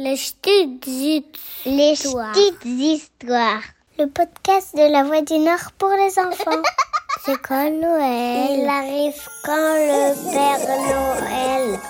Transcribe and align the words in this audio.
Les 0.00 0.14
petites 0.14 0.86
histoires. 0.86 2.32
Les 2.36 2.52
petites 2.52 2.64
histoires. 2.64 3.62
Le 3.98 4.06
podcast 4.06 4.76
de 4.76 4.92
la 4.92 5.02
Voix 5.02 5.22
du 5.22 5.38
Nord 5.40 5.72
pour 5.76 5.88
les 5.88 6.16
enfants. 6.20 6.62
C'est 7.24 7.42
quand 7.42 7.68
Noël 7.68 8.60
Il 8.60 8.68
arrive 8.68 9.20
quand 9.44 9.74
le 9.74 10.30
Père 10.30 10.68
Noël 10.68 11.80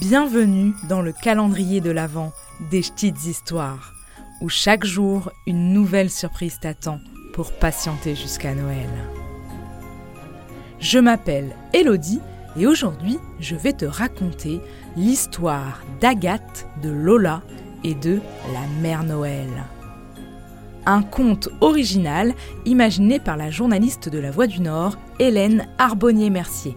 Bienvenue 0.00 0.72
dans 0.88 1.02
le 1.02 1.12
calendrier 1.12 1.82
de 1.82 1.90
l'Avent 1.90 2.32
des 2.70 2.80
petites 2.80 3.26
histoires, 3.26 3.92
où 4.40 4.48
chaque 4.48 4.86
jour 4.86 5.30
une 5.46 5.74
nouvelle 5.74 6.08
surprise 6.08 6.60
t'attend 6.62 6.98
pour 7.34 7.52
patienter 7.52 8.14
jusqu'à 8.14 8.54
Noël. 8.54 8.88
Je 10.78 10.98
m'appelle 10.98 11.54
Elodie 11.74 12.22
et 12.56 12.66
aujourd'hui 12.66 13.18
je 13.38 13.56
vais 13.56 13.72
te 13.72 13.84
raconter 13.84 14.60
l'histoire 14.96 15.82
d'Agathe, 16.00 16.66
de 16.82 16.90
Lola 16.90 17.42
et 17.84 17.94
de 17.94 18.20
la 18.52 18.80
Mère 18.80 19.04
Noël. 19.04 19.48
Un 20.86 21.02
conte 21.02 21.48
original 21.60 22.34
imaginé 22.64 23.20
par 23.20 23.36
la 23.36 23.50
journaliste 23.50 24.08
de 24.08 24.18
La 24.18 24.30
Voix 24.30 24.46
du 24.46 24.60
Nord, 24.60 24.96
Hélène 25.18 25.68
Arbonnier-Mercier. 25.78 26.76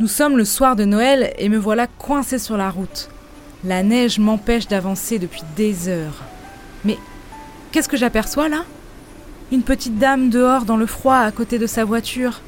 Nous 0.00 0.08
sommes 0.08 0.36
le 0.36 0.44
soir 0.44 0.76
de 0.76 0.84
Noël 0.84 1.32
et 1.38 1.48
me 1.48 1.56
voilà 1.56 1.86
coincé 1.86 2.38
sur 2.38 2.56
la 2.56 2.68
route. 2.68 3.08
La 3.66 3.82
neige 3.82 4.18
m'empêche 4.18 4.68
d'avancer 4.68 5.18
depuis 5.18 5.40
des 5.56 5.88
heures. 5.88 6.22
Mais 6.84 6.98
qu'est-ce 7.72 7.88
que 7.88 7.96
j'aperçois 7.96 8.50
là? 8.50 8.64
Une 9.52 9.62
petite 9.62 9.98
dame 9.98 10.28
dehors 10.28 10.66
dans 10.66 10.76
le 10.76 10.84
froid 10.84 11.16
à 11.16 11.32
côté 11.32 11.58
de 11.58 11.66
sa 11.66 11.86
voiture. 11.86 12.42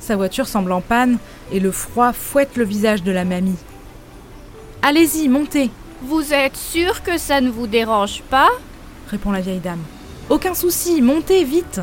Sa 0.00 0.16
voiture 0.16 0.48
semble 0.48 0.72
en 0.72 0.80
panne 0.80 1.18
et 1.52 1.60
le 1.60 1.70
froid 1.70 2.14
fouette 2.14 2.56
le 2.56 2.64
visage 2.64 3.02
de 3.02 3.12
la 3.12 3.26
mamie. 3.26 3.58
Allez-y, 4.80 5.28
montez 5.28 5.70
Vous 6.02 6.32
êtes 6.32 6.56
sûr 6.56 7.02
que 7.02 7.18
ça 7.18 7.42
ne 7.42 7.50
vous 7.50 7.66
dérange 7.66 8.22
pas? 8.30 8.48
Répond 9.08 9.32
la 9.32 9.42
vieille 9.42 9.60
dame. 9.60 9.82
Aucun 10.30 10.54
souci, 10.54 11.02
montez 11.02 11.44
vite 11.44 11.82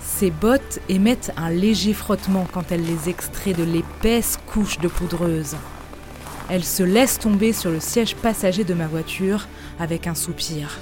Ses 0.00 0.32
bottes 0.32 0.80
émettent 0.88 1.32
un 1.36 1.50
léger 1.50 1.92
frottement 1.92 2.48
quand 2.52 2.72
elle 2.72 2.84
les 2.84 3.08
extrait 3.08 3.52
de 3.52 3.62
l'épaisse 3.62 4.36
couche 4.48 4.78
de 4.78 4.88
poudreuse. 4.88 5.54
Elle 6.50 6.64
se 6.64 6.82
laisse 6.82 7.18
tomber 7.18 7.52
sur 7.52 7.70
le 7.70 7.80
siège 7.80 8.16
passager 8.16 8.64
de 8.64 8.74
ma 8.74 8.86
voiture 8.86 9.46
avec 9.78 10.06
un 10.06 10.14
soupir. 10.14 10.78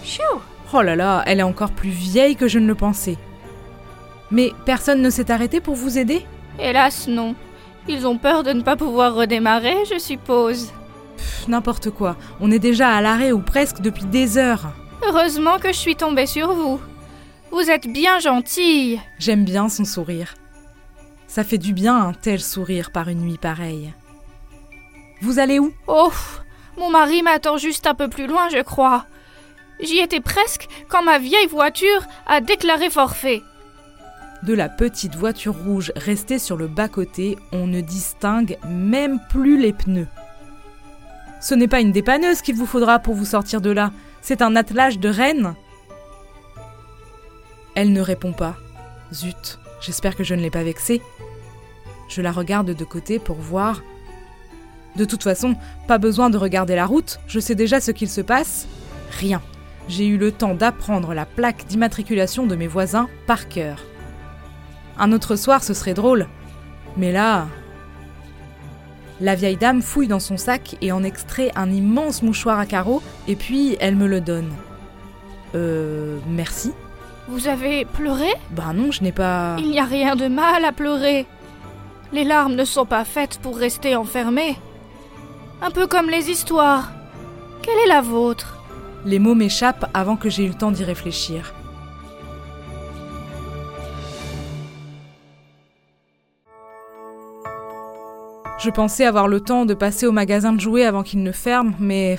Oh 0.73 0.83
là 0.83 0.95
là, 0.95 1.23
elle 1.27 1.41
est 1.41 1.45
encore 1.45 1.73
plus 1.73 1.91
vieille 1.91 2.37
que 2.37 2.49
je 2.49 2.59
ne 2.59 2.67
le 2.67 2.75
pensais. 2.75 3.17
Mais 4.31 4.53
personne 4.65 5.03
ne 5.03 5.11
s'est 5.11 5.31
arrêté 5.31 5.61
pour 5.61 5.75
vous 5.75 5.99
aider? 5.99 6.25
Hélas, 6.59 7.09
non. 7.09 7.35
Ils 7.89 8.07
ont 8.07 8.19
peur 8.19 8.43
de 8.43 8.53
ne 8.53 8.63
pas 8.63 8.77
pouvoir 8.77 9.15
redémarrer, 9.15 9.77
je 9.91 9.99
suppose. 9.99 10.73
N'importe 11.49 11.91
quoi, 11.91 12.17
on 12.41 12.51
est 12.51 12.59
déjà 12.59 12.91
à 12.91 13.01
l'arrêt 13.01 13.33
ou 13.33 13.41
presque 13.41 13.81
depuis 13.81 14.07
des 14.07 14.39
heures. 14.39 14.73
Heureusement 15.07 15.59
que 15.59 15.69
je 15.69 15.79
suis 15.79 15.97
tombée 15.97 16.27
sur 16.27 16.53
vous. 16.53 16.81
Vous 17.53 17.71
êtes 17.71 17.87
bien 17.87 18.19
gentille. 18.19 19.01
J'aime 19.19 19.45
bien 19.45 19.69
son 19.69 19.85
sourire. 19.85 20.35
Ça 21.29 21.45
fait 21.45 21.59
du 21.59 21.73
bien 21.73 21.97
un 21.97 22.13
tel 22.13 22.41
sourire 22.41 22.91
par 22.91 23.09
une 23.09 23.21
nuit 23.21 23.39
pareille. 23.39 23.93
Vous 25.21 25.39
allez 25.39 25.59
où? 25.59 25.73
Oh, 25.87 26.13
mon 26.77 26.91
mari 26.91 27.23
m'attend 27.23 27.57
juste 27.57 27.87
un 27.87 27.95
peu 27.95 28.09
plus 28.09 28.27
loin, 28.27 28.49
je 28.49 28.63
crois. 28.63 29.07
J'y 29.81 29.99
étais 29.99 30.21
presque 30.21 30.69
quand 30.89 31.03
ma 31.03 31.19
vieille 31.19 31.47
voiture 31.47 32.03
a 32.27 32.41
déclaré 32.41 32.91
forfait. 32.91 33.43
De 34.43 34.55
la 34.55 34.69
petite 34.69 35.17
voiture 35.17 35.55
rouge 35.55 35.93
restée 35.97 36.39
sur 36.39 36.57
le 36.57 36.67
bas-côté, 36.67 37.37
on 37.53 37.67
ne 37.67 37.81
distingue 37.81 38.59
même 38.69 39.19
plus 39.31 39.59
les 39.59 39.73
pneus. 39.73 40.09
Ce 41.41 41.55
n'est 41.55 41.69
pas 41.69 41.81
une 41.81 41.93
dépanneuse 41.93 42.43
qu'il 42.43 42.55
vous 42.55 42.67
faudra 42.67 42.99
pour 42.99 43.15
vous 43.15 43.25
sortir 43.25 43.61
de 43.61 43.71
là, 43.71 43.93
c'est 44.23 44.43
un 44.43 44.57
attelage 44.57 44.99
de 44.99 45.09
rennes. 45.09 45.55
Elle 47.75 47.93
ne 47.93 48.01
répond 48.01 48.33
pas. 48.33 48.57
Zut, 49.13 49.59
j'espère 49.81 50.17
que 50.17 50.25
je 50.25 50.35
ne 50.35 50.41
l'ai 50.41 50.51
pas 50.51 50.63
vexée. 50.65 51.03
Je 52.09 52.23
la 52.23 52.33
regarde 52.33 52.71
de 52.71 52.85
côté 52.85 53.19
pour 53.19 53.37
voir. 53.37 53.83
De 54.97 55.05
toute 55.05 55.23
façon, 55.23 55.57
pas 55.87 55.99
besoin 55.99 56.31
de 56.31 56.39
regarder 56.39 56.75
la 56.75 56.87
route, 56.87 57.21
je 57.27 57.41
sais 57.41 57.55
déjà 57.55 57.81
ce 57.81 57.91
qu'il 57.91 58.09
se 58.09 58.23
passe. 58.23 58.67
Rien. 59.19 59.43
J'ai 59.89 60.07
eu 60.07 60.17
le 60.17 60.33
temps 60.33 60.55
d'apprendre 60.55 61.15
la 61.15 61.27
plaque 61.27 61.67
d'immatriculation 61.67 62.47
de 62.47 62.57
mes 62.57 62.67
voisins 62.67 63.09
par 63.27 63.49
cœur. 63.49 63.85
Un 64.99 65.13
autre 65.13 65.37
soir, 65.37 65.63
ce 65.63 65.75
serait 65.75 65.95
drôle. 65.95 66.27
Mais 66.97 67.13
là... 67.13 67.47
La 69.21 69.35
vieille 69.35 69.57
dame 69.57 69.81
fouille 69.81 70.09
dans 70.09 70.21
son 70.21 70.37
sac 70.37 70.77
et 70.83 70.93
en 70.93 71.03
extrait 71.03 71.51
un 71.57 71.71
immense 71.71 72.23
mouchoir 72.23 72.59
à 72.59 72.67
carreaux, 72.67 73.03
et 73.29 73.37
puis 73.37 73.77
elle 73.81 73.97
me 73.97 74.07
le 74.07 74.21
donne. 74.21 74.51
Euh... 75.55 76.19
Merci 76.29 76.73
Vous 77.29 77.49
avez 77.49 77.87
pleuré? 77.87 78.29
Ben 78.51 78.75
non, 78.75 78.91
je 78.93 79.03
n'ai 79.03 79.13
pas... 79.13 79.57
Il 79.59 79.71
n'y 79.71 79.81
a 79.81 79.85
rien 79.85 80.17
de 80.17 80.29
mal 80.29 80.65
à 80.65 80.73
pleurer. 80.73 81.27
Les 82.13 82.25
larmes 82.25 82.55
ne 82.55 82.65
sont 82.65 82.85
pas 82.85 83.05
faites 83.05 83.39
pour 83.39 83.57
rester 83.57 83.97
enfermées. 83.97 84.57
Un 85.63 85.71
peu 85.71 85.87
comme 85.87 86.11
les 86.11 86.31
histoires. 86.31 86.91
Quelle 87.63 87.79
est 87.85 87.89
la 87.89 88.01
vôtre? 88.01 88.57
Les 89.05 89.19
mots 89.19 89.35
m'échappent 89.35 89.89
avant 89.95 90.17
que 90.17 90.29
j'aie 90.29 90.45
eu 90.45 90.49
le 90.49 90.55
temps 90.55 90.71
d'y 90.71 90.85
réfléchir. 90.85 91.53
Je 98.59 98.71
pensais 98.71 99.05
avoir 99.05 99.29
le 99.29 99.41
temps 99.41 99.67
de 99.67 99.75
passer 99.75 100.07
au 100.07 100.13
magasin 100.13 100.53
de 100.53 100.61
jouets 100.61 100.85
avant 100.85 101.03
qu'il 101.03 101.23
ne 101.23 101.33
ferme, 101.33 101.75
mais 101.79 102.19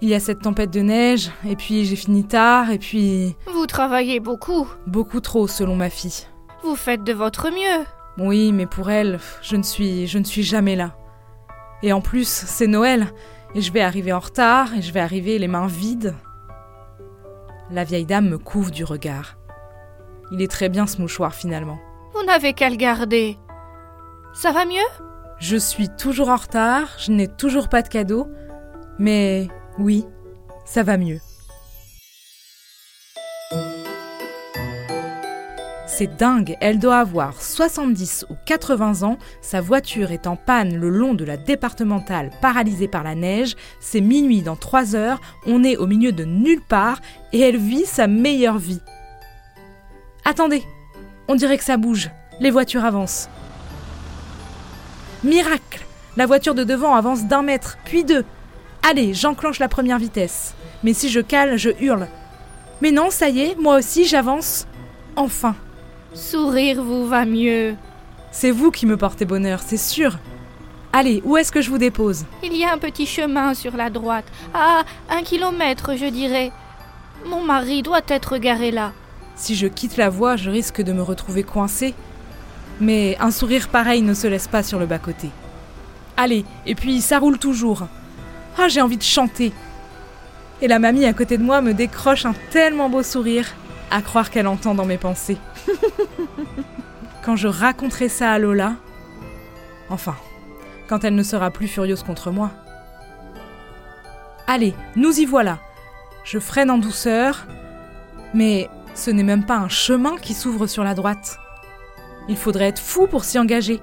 il 0.00 0.08
y 0.08 0.14
a 0.14 0.20
cette 0.20 0.40
tempête 0.40 0.70
de 0.70 0.80
neige, 0.80 1.30
et 1.46 1.54
puis 1.54 1.84
j'ai 1.84 1.96
fini 1.96 2.24
tard, 2.24 2.70
et 2.70 2.78
puis 2.78 3.36
Vous 3.52 3.66
travaillez 3.66 4.20
beaucoup. 4.20 4.66
beaucoup 4.86 5.20
trop 5.20 5.46
selon 5.46 5.76
ma 5.76 5.90
fille. 5.90 6.26
Vous 6.62 6.76
faites 6.76 7.04
de 7.04 7.12
votre 7.12 7.50
mieux. 7.50 7.84
Oui, 8.18 8.52
mais 8.52 8.66
pour 8.66 8.90
elle, 8.90 9.20
je 9.42 9.56
ne 9.56 9.62
suis, 9.62 10.06
je 10.06 10.18
ne 10.18 10.24
suis 10.24 10.42
jamais 10.42 10.76
là. 10.76 10.94
Et 11.82 11.92
en 11.92 12.00
plus, 12.00 12.28
c'est 12.28 12.66
Noël, 12.66 13.08
et 13.54 13.60
je 13.60 13.72
vais 13.72 13.80
arriver 13.80 14.12
en 14.12 14.18
retard, 14.18 14.74
et 14.74 14.82
je 14.82 14.92
vais 14.92 15.00
arriver 15.00 15.38
les 15.38 15.48
mains 15.48 15.66
vides. 15.66 16.14
La 17.70 17.84
vieille 17.84 18.06
dame 18.06 18.28
me 18.28 18.38
couvre 18.38 18.70
du 18.70 18.84
regard. 18.84 19.36
Il 20.32 20.42
est 20.42 20.50
très 20.50 20.68
bien 20.68 20.86
ce 20.86 21.00
mouchoir 21.00 21.34
finalement. 21.34 21.78
Vous 22.14 22.24
n'avez 22.24 22.52
qu'à 22.52 22.68
le 22.68 22.76
garder. 22.76 23.38
Ça 24.32 24.52
va 24.52 24.64
mieux? 24.64 24.78
Je 25.38 25.56
suis 25.56 25.88
toujours 25.88 26.28
en 26.28 26.36
retard, 26.36 26.88
je 26.98 27.12
n'ai 27.12 27.28
toujours 27.28 27.68
pas 27.68 27.82
de 27.82 27.88
cadeau, 27.88 28.28
mais 28.98 29.48
oui, 29.78 30.04
ça 30.66 30.82
va 30.82 30.98
mieux. 30.98 31.20
C'est 36.00 36.16
dingue, 36.16 36.56
elle 36.62 36.78
doit 36.78 36.96
avoir 36.96 37.42
70 37.42 38.24
ou 38.30 38.34
80 38.46 39.02
ans, 39.02 39.18
sa 39.42 39.60
voiture 39.60 40.12
est 40.12 40.26
en 40.26 40.34
panne 40.34 40.74
le 40.74 40.88
long 40.88 41.12
de 41.12 41.26
la 41.26 41.36
départementale 41.36 42.30
paralysée 42.40 42.88
par 42.88 43.02
la 43.02 43.14
neige, 43.14 43.54
c'est 43.80 44.00
minuit 44.00 44.40
dans 44.40 44.56
3 44.56 44.96
heures, 44.96 45.20
on 45.44 45.62
est 45.62 45.76
au 45.76 45.86
milieu 45.86 46.12
de 46.12 46.24
nulle 46.24 46.62
part 46.62 47.02
et 47.34 47.40
elle 47.40 47.58
vit 47.58 47.84
sa 47.84 48.06
meilleure 48.06 48.56
vie. 48.56 48.80
Attendez, 50.24 50.62
on 51.28 51.34
dirait 51.34 51.58
que 51.58 51.64
ça 51.64 51.76
bouge, 51.76 52.10
les 52.40 52.50
voitures 52.50 52.86
avancent. 52.86 53.28
Miracle 55.22 55.84
La 56.16 56.24
voiture 56.24 56.54
de 56.54 56.64
devant 56.64 56.94
avance 56.94 57.26
d'un 57.26 57.42
mètre, 57.42 57.76
puis 57.84 58.04
deux. 58.04 58.24
Allez, 58.90 59.12
j'enclenche 59.12 59.58
la 59.58 59.68
première 59.68 59.98
vitesse. 59.98 60.54
Mais 60.82 60.94
si 60.94 61.10
je 61.10 61.20
cale, 61.20 61.58
je 61.58 61.68
hurle. 61.78 62.08
Mais 62.80 62.90
non, 62.90 63.10
ça 63.10 63.28
y 63.28 63.40
est, 63.40 63.56
moi 63.58 63.76
aussi 63.76 64.06
j'avance. 64.06 64.66
Enfin. 65.14 65.54
Sourire 66.12 66.82
vous 66.82 67.06
va 67.06 67.24
mieux. 67.24 67.76
C'est 68.32 68.50
vous 68.50 68.70
qui 68.70 68.84
me 68.86 68.96
portez 68.96 69.24
bonheur, 69.24 69.60
c'est 69.64 69.76
sûr. 69.76 70.18
Allez, 70.92 71.22
où 71.24 71.36
est-ce 71.36 71.52
que 71.52 71.60
je 71.60 71.70
vous 71.70 71.78
dépose? 71.78 72.24
Il 72.42 72.56
y 72.56 72.64
a 72.64 72.72
un 72.72 72.78
petit 72.78 73.06
chemin 73.06 73.54
sur 73.54 73.76
la 73.76 73.90
droite. 73.90 74.24
À 74.52 74.82
un 75.08 75.22
kilomètre, 75.22 75.94
je 75.96 76.06
dirais. 76.06 76.50
Mon 77.26 77.44
mari 77.44 77.82
doit 77.82 78.00
être 78.08 78.38
garé 78.38 78.72
là. 78.72 78.92
Si 79.36 79.54
je 79.54 79.68
quitte 79.68 79.96
la 79.96 80.10
voie, 80.10 80.34
je 80.34 80.50
risque 80.50 80.82
de 80.82 80.92
me 80.92 81.02
retrouver 81.02 81.44
coincé. 81.44 81.94
Mais 82.80 83.16
un 83.20 83.30
sourire 83.30 83.68
pareil 83.68 84.02
ne 84.02 84.14
se 84.14 84.26
laisse 84.26 84.48
pas 84.48 84.64
sur 84.64 84.80
le 84.80 84.86
bas-côté. 84.86 85.30
Allez, 86.16 86.44
et 86.66 86.74
puis 86.74 87.00
ça 87.00 87.20
roule 87.20 87.38
toujours. 87.38 87.86
Ah, 88.58 88.66
j'ai 88.66 88.80
envie 88.80 88.96
de 88.96 89.02
chanter. 89.02 89.52
Et 90.60 90.66
la 90.66 90.80
mamie 90.80 91.04
à 91.04 91.12
côté 91.12 91.38
de 91.38 91.44
moi 91.44 91.62
me 91.62 91.72
décroche 91.72 92.26
un 92.26 92.34
tellement 92.50 92.90
beau 92.90 93.02
sourire, 93.04 93.46
à 93.92 94.02
croire 94.02 94.30
qu'elle 94.30 94.48
entend 94.48 94.74
dans 94.74 94.84
mes 94.84 94.98
pensées. 94.98 95.38
Quand 97.22 97.36
je 97.36 97.48
raconterai 97.48 98.08
ça 98.08 98.32
à 98.32 98.38
Lola, 98.38 98.76
enfin, 99.90 100.16
quand 100.88 101.04
elle 101.04 101.14
ne 101.14 101.22
sera 101.22 101.50
plus 101.50 101.68
furieuse 101.68 102.02
contre 102.02 102.30
moi. 102.30 102.50
Allez, 104.46 104.74
nous 104.96 105.20
y 105.20 105.26
voilà. 105.26 105.58
Je 106.24 106.38
freine 106.38 106.70
en 106.70 106.78
douceur. 106.78 107.46
Mais 108.34 108.68
ce 108.94 109.10
n'est 109.10 109.22
même 109.22 109.44
pas 109.44 109.56
un 109.56 109.68
chemin 109.68 110.16
qui 110.16 110.34
s'ouvre 110.34 110.66
sur 110.66 110.82
la 110.82 110.94
droite. 110.94 111.38
Il 112.28 112.36
faudrait 112.36 112.68
être 112.68 112.80
fou 112.80 113.06
pour 113.06 113.24
s'y 113.24 113.38
engager. 113.38 113.80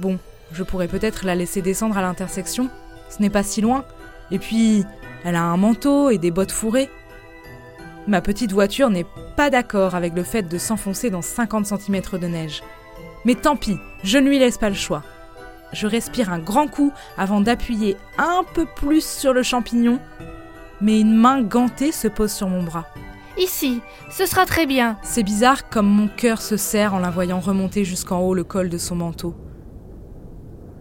Bon, 0.00 0.18
je 0.52 0.62
pourrais 0.62 0.88
peut-être 0.88 1.24
la 1.24 1.34
laisser 1.34 1.62
descendre 1.62 1.96
à 1.96 2.02
l'intersection. 2.02 2.68
Ce 3.08 3.20
n'est 3.20 3.30
pas 3.30 3.42
si 3.42 3.60
loin. 3.60 3.84
Et 4.30 4.38
puis, 4.38 4.84
elle 5.24 5.36
a 5.36 5.42
un 5.42 5.56
manteau 5.56 6.10
et 6.10 6.18
des 6.18 6.30
bottes 6.30 6.52
fourrées. 6.52 6.90
Ma 8.08 8.20
petite 8.20 8.52
voiture 8.52 8.90
n'est 8.90 9.06
pas 9.36 9.48
d'accord 9.48 9.94
avec 9.94 10.14
le 10.14 10.24
fait 10.24 10.42
de 10.42 10.58
s'enfoncer 10.58 11.08
dans 11.08 11.22
50 11.22 11.66
cm 11.66 12.02
de 12.20 12.26
neige. 12.26 12.62
Mais 13.24 13.36
tant 13.36 13.56
pis, 13.56 13.78
je 14.02 14.18
ne 14.18 14.28
lui 14.28 14.38
laisse 14.38 14.58
pas 14.58 14.68
le 14.68 14.74
choix. 14.74 15.04
Je 15.72 15.86
respire 15.86 16.32
un 16.32 16.40
grand 16.40 16.66
coup 16.66 16.92
avant 17.16 17.40
d'appuyer 17.40 17.96
un 18.18 18.42
peu 18.54 18.66
plus 18.76 19.06
sur 19.06 19.32
le 19.32 19.42
champignon, 19.42 20.00
mais 20.80 21.00
une 21.00 21.14
main 21.14 21.42
gantée 21.42 21.92
se 21.92 22.08
pose 22.08 22.32
sur 22.32 22.48
mon 22.48 22.64
bras. 22.64 22.86
Ici, 23.38 23.80
ce 24.10 24.26
sera 24.26 24.44
très 24.44 24.66
bien. 24.66 24.98
C'est 25.02 25.22
bizarre 25.22 25.68
comme 25.70 25.86
mon 25.86 26.08
cœur 26.08 26.42
se 26.42 26.56
serre 26.56 26.94
en 26.94 26.98
la 26.98 27.10
voyant 27.10 27.40
remonter 27.40 27.84
jusqu'en 27.84 28.20
haut 28.20 28.34
le 28.34 28.44
col 28.44 28.68
de 28.68 28.78
son 28.78 28.96
manteau. 28.96 29.34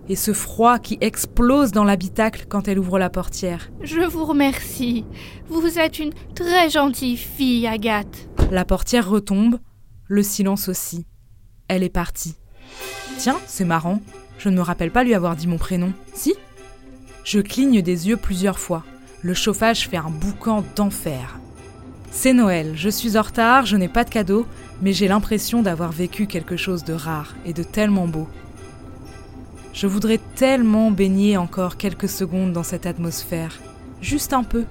Et 0.09 0.15
ce 0.15 0.33
froid 0.33 0.79
qui 0.79 0.97
explose 1.01 1.71
dans 1.71 1.83
l'habitacle 1.83 2.45
quand 2.49 2.67
elle 2.67 2.79
ouvre 2.79 2.99
la 2.99 3.09
portière. 3.09 3.71
Je 3.81 4.01
vous 4.01 4.25
remercie. 4.25 5.05
Vous 5.47 5.79
êtes 5.79 5.99
une 5.99 6.13
très 6.35 6.69
gentille 6.69 7.17
fille, 7.17 7.67
Agathe. 7.67 8.27
La 8.51 8.65
portière 8.65 9.09
retombe, 9.09 9.59
le 10.07 10.23
silence 10.23 10.67
aussi. 10.67 11.05
Elle 11.67 11.83
est 11.83 11.89
partie. 11.89 12.35
Tiens, 13.17 13.37
c'est 13.45 13.65
marrant. 13.65 14.01
Je 14.37 14.49
ne 14.49 14.55
me 14.55 14.61
rappelle 14.61 14.91
pas 14.91 15.03
lui 15.03 15.13
avoir 15.13 15.35
dit 15.35 15.47
mon 15.47 15.57
prénom. 15.57 15.93
Si? 16.13 16.33
Je 17.23 17.39
cligne 17.39 17.81
des 17.81 18.09
yeux 18.09 18.17
plusieurs 18.17 18.59
fois. 18.59 18.83
Le 19.21 19.35
chauffage 19.35 19.87
fait 19.87 19.97
un 19.97 20.09
boucan 20.09 20.63
d'enfer. 20.75 21.39
C'est 22.09 22.33
Noël, 22.33 22.73
je 22.75 22.89
suis 22.89 23.17
en 23.17 23.21
retard, 23.21 23.65
je 23.65 23.77
n'ai 23.77 23.87
pas 23.87 24.03
de 24.03 24.09
cadeau, 24.09 24.45
mais 24.81 24.91
j'ai 24.91 25.07
l'impression 25.07 25.61
d'avoir 25.61 25.91
vécu 25.91 26.27
quelque 26.27 26.57
chose 26.57 26.83
de 26.83 26.93
rare 26.93 27.35
et 27.45 27.53
de 27.53 27.63
tellement 27.63 28.07
beau. 28.07 28.27
Je 29.73 29.87
voudrais 29.87 30.19
tellement 30.35 30.91
baigner 30.91 31.37
encore 31.37 31.77
quelques 31.77 32.09
secondes 32.09 32.51
dans 32.51 32.63
cette 32.63 32.85
atmosphère, 32.85 33.59
juste 34.01 34.33
un 34.33 34.43
peu. 34.43 34.65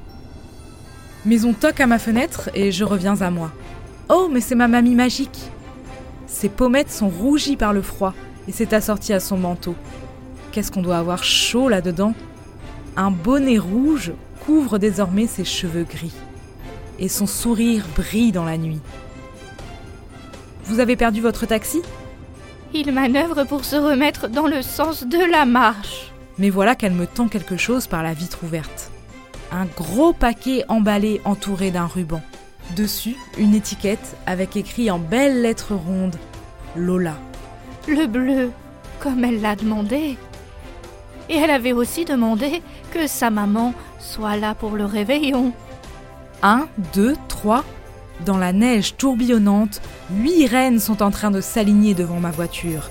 Mais 1.25 1.45
on 1.45 1.55
toque 1.55 1.81
à 1.81 1.87
ma 1.87 1.99
fenêtre 1.99 2.51
et 2.55 2.71
je 2.71 2.85
reviens 2.85 3.21
à 3.23 3.31
moi. 3.31 3.51
Oh, 4.11 4.29
mais 4.31 4.41
c'est 4.41 4.55
ma 4.55 4.69
mamie 4.69 4.95
magique 4.95 5.51
Ses 6.27 6.49
pommettes 6.49 6.91
sont 6.91 7.09
rougies 7.09 7.57
par 7.57 7.73
le 7.73 7.81
froid 7.81 8.15
et 8.47 8.53
c'est 8.53 8.73
assorti 8.75 9.13
à 9.13 9.21
son 9.21 9.39
manteau. 9.39 9.75
Qu'est-ce 10.53 10.71
qu'on 10.71 10.83
doit 10.83 10.99
avoir 10.99 11.25
chaud 11.25 11.69
là-dedans? 11.69 12.15
Un 12.97 13.11
bonnet 13.11 13.59
rouge 13.59 14.13
couvre 14.45 14.79
désormais 14.79 15.27
ses 15.27 15.45
cheveux 15.45 15.85
gris 15.85 16.15
et 16.99 17.09
son 17.09 17.27
sourire 17.27 17.87
brille 17.97 18.33
dans 18.33 18.45
la 18.45 18.59
nuit. 18.59 18.81
Vous 20.65 20.81
avez 20.81 20.97
perdu 20.97 21.21
votre 21.21 21.47
taxi? 21.47 21.81
Il 22.73 22.93
manœuvre 22.93 23.45
pour 23.45 23.65
se 23.65 23.77
remettre 23.77 24.29
dans 24.29 24.47
le 24.47 24.63
sens 24.63 25.05
de 25.05 25.19
la 25.31 25.45
marche. 25.45 26.13
Mais 26.39 26.51
voilà 26.51 26.75
qu'elle 26.75 26.93
me 26.93 27.07
tend 27.07 27.27
quelque 27.29 27.57
chose 27.57 27.87
par 27.87 28.03
la 28.03 28.15
vitre 28.15 28.45
ouverte. 28.45 28.91
Un 29.51 29.67
gros 29.67 30.13
paquet 30.13 30.65
emballé 30.69 31.21
entouré 31.25 31.73
d'un 31.73 31.87
ruban. 31.87 32.23
Dessus, 32.77 33.17
une 33.37 33.55
étiquette 33.55 34.17
avec 34.27 34.57
écrit 34.57 34.91
en 34.91 34.99
belles 34.99 35.43
lettres 35.43 35.75
rondes 35.75 36.17
Lola. 36.77 37.17
Le 37.89 38.07
bleu, 38.07 38.53
comme 39.01 39.25
elle 39.25 39.41
l'a 39.41 39.57
demandé. 39.57 40.17
Et 41.29 41.37
elle 41.37 41.51
avait 41.51 41.73
aussi 41.73 42.05
demandé 42.05 42.63
que 42.93 43.09
sa 43.09 43.31
maman 43.31 43.75
soit 43.99 44.37
là 44.37 44.55
pour 44.55 44.77
le 44.77 44.85
réveillon. 44.85 45.53
Un, 46.43 46.69
deux, 46.93 47.17
trois. 47.27 47.65
Dans 48.25 48.37
la 48.37 48.53
neige 48.53 48.97
tourbillonnante, 48.97 49.81
huit 50.13 50.47
rennes 50.47 50.79
sont 50.79 51.03
en 51.03 51.11
train 51.11 51.31
de 51.31 51.41
s'aligner 51.41 51.95
devant 51.95 52.21
ma 52.21 52.31
voiture. 52.31 52.91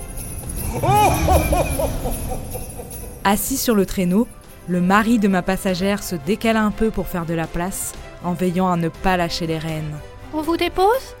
Assis 3.24 3.56
sur 3.56 3.74
le 3.74 3.86
traîneau, 3.86 4.26
le 4.68 4.80
mari 4.80 5.18
de 5.18 5.28
ma 5.28 5.42
passagère 5.42 6.02
se 6.02 6.16
décale 6.16 6.56
un 6.56 6.70
peu 6.70 6.90
pour 6.90 7.06
faire 7.06 7.26
de 7.26 7.34
la 7.34 7.46
place, 7.46 7.92
en 8.24 8.32
veillant 8.32 8.70
à 8.70 8.76
ne 8.76 8.88
pas 8.88 9.16
lâcher 9.16 9.46
les 9.46 9.58
rennes. 9.58 9.96
On 10.34 10.42
vous 10.42 10.56
dépose? 10.56 11.16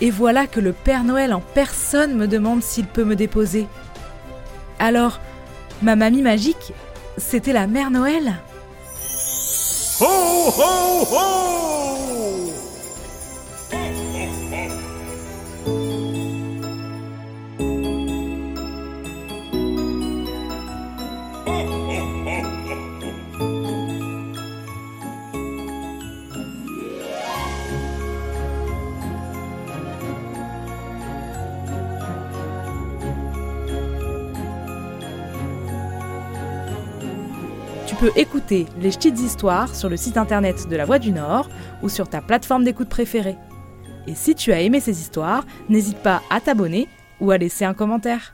Et 0.00 0.10
voilà 0.10 0.46
que 0.46 0.60
le 0.60 0.72
Père 0.72 1.04
Noël 1.04 1.32
en 1.32 1.40
personne 1.40 2.14
me 2.14 2.26
demande 2.26 2.62
s'il 2.62 2.86
peut 2.86 3.04
me 3.04 3.16
déposer. 3.16 3.66
Alors, 4.78 5.20
ma 5.80 5.96
mamie 5.96 6.22
magique, 6.22 6.72
c'était 7.16 7.52
la 7.52 7.66
Mère 7.66 7.90
Noël? 7.90 8.34
Ho, 10.00 10.06
ho, 10.06 11.06
ho 11.12 11.91
Tu 37.92 37.96
peux 37.96 38.12
écouter 38.16 38.64
les 38.80 38.88
petites 38.88 39.20
histoires 39.20 39.76
sur 39.76 39.90
le 39.90 39.98
site 39.98 40.16
internet 40.16 40.66
de 40.66 40.76
La 40.76 40.86
Voix 40.86 40.98
du 40.98 41.12
Nord 41.12 41.50
ou 41.82 41.90
sur 41.90 42.08
ta 42.08 42.22
plateforme 42.22 42.64
d'écoute 42.64 42.88
préférée. 42.88 43.36
Et 44.06 44.14
si 44.14 44.34
tu 44.34 44.50
as 44.50 44.62
aimé 44.62 44.80
ces 44.80 44.98
histoires, 45.02 45.44
n'hésite 45.68 45.98
pas 45.98 46.22
à 46.30 46.40
t'abonner 46.40 46.88
ou 47.20 47.32
à 47.32 47.36
laisser 47.36 47.66
un 47.66 47.74
commentaire. 47.74 48.32